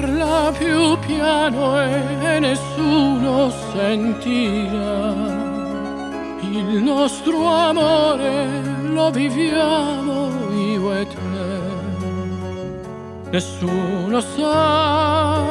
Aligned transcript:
Parla 0.00 0.52
più 0.56 0.96
piano 0.98 1.82
e 1.82 2.38
nessuno 2.38 3.50
sentirà. 3.72 5.12
Il 6.40 6.80
nostro 6.84 7.44
amore 7.44 8.46
lo 8.92 9.10
viviamo 9.10 10.30
io 10.52 10.94
e 10.94 11.06
te. 11.08 11.16
Nessuno 13.30 14.20
sa 14.20 15.42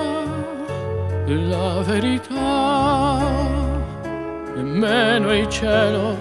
la 1.25 1.81
verità, 1.81 3.19
nemmeno 4.55 5.33
il 5.33 5.49
cielo 5.49 6.15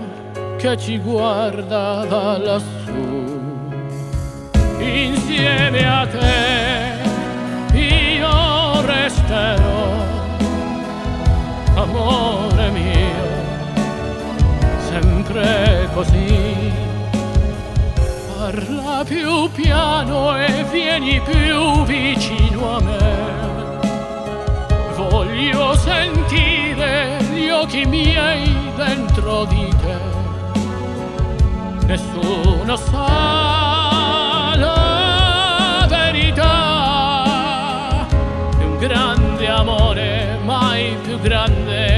che 0.56 0.76
ci 0.76 0.98
guarda 0.98 2.04
da 2.06 2.38
lassù. 2.38 3.40
Insieme 4.78 5.86
a 5.88 6.06
te 6.08 6.65
amore 12.66 12.70
mio, 12.70 13.24
sempre 14.88 15.88
così. 15.94 16.72
Parla 18.36 19.04
più 19.04 19.50
piano 19.50 20.36
e 20.36 20.64
vieni 20.70 21.20
più 21.20 21.84
vicino 21.84 22.76
a 22.76 22.80
me 22.80 23.24
voglio 24.96 25.74
sentire 25.76 27.18
gli 27.32 27.48
occhi 27.48 27.84
miei 27.86 28.72
dentro 28.76 29.44
di 29.44 29.68
te. 29.82 30.14
Nessuno 31.86 32.76
sa 32.76 34.54
la 34.56 35.86
verità 35.88 37.26
un 38.60 38.76
grande 38.78 39.48
amore, 39.48 40.38
mai 40.44 40.96
più 41.02 41.18
grande 41.20 41.95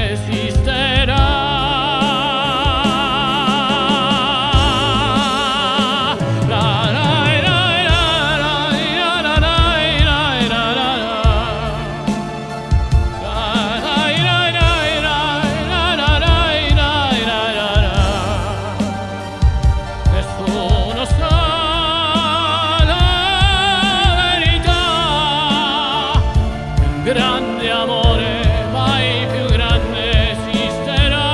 grande 27.13 27.71
amore 27.71 28.67
mai 28.71 29.25
più 29.31 29.45
grande 29.45 30.31
esisterà 30.31 31.25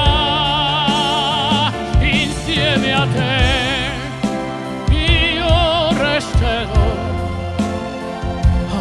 insieme 1.99 2.93
a 2.93 3.05
te 3.17 3.91
io 4.95 5.91
resterò 6.01 6.87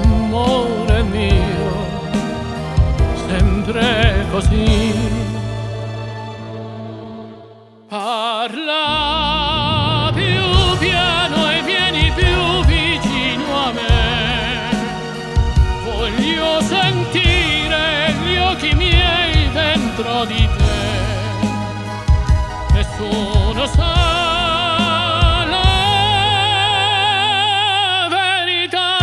amore 0.02 1.02
mio 1.02 1.72
sempre 3.26 4.26
così. 4.30 5.23
Di 20.24 20.48
te. 20.56 20.72
Nessuno 22.72 23.66
sa 23.66 23.92
la 25.52 25.66
verità 28.08 28.96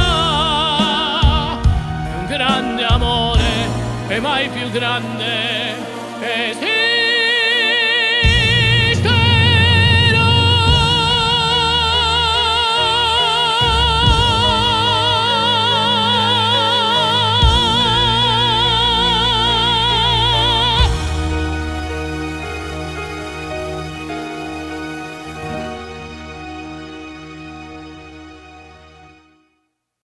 un 2.18 2.26
grande 2.28 2.84
amore 2.86 3.70
e 4.08 4.20
mai 4.20 4.50
più 4.50 4.70
grande 4.72 5.62